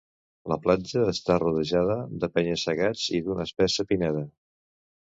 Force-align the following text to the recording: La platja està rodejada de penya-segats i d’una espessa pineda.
La 0.53 0.55
platja 0.63 1.03
està 1.11 1.35
rodejada 1.43 1.99
de 2.25 2.31
penya-segats 2.39 3.07
i 3.21 3.25
d’una 3.29 3.49
espessa 3.51 3.89
pineda. 3.93 4.27